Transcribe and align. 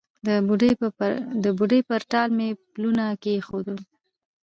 د 1.43 1.45
بوډۍ 1.57 1.81
پر 1.89 2.01
ټال 2.11 2.29
مې 2.37 2.49
پلونه 2.73 3.03
کښېښول 3.21 3.69